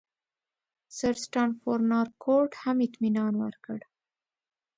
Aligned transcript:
سرسټافورنارتکوټ 0.97 2.51
هم 2.61 2.77
اطمینان 2.87 3.33
ورکړ. 3.43 3.79